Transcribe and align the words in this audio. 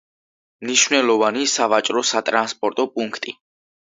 მნიშვნელოვანი 0.67 1.43
სავაჭრო-სატრანსპორტო 1.57 2.87
პუნქტი. 2.95 3.37